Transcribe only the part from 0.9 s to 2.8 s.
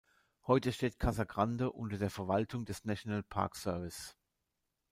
Casa Grande unter der Verwaltung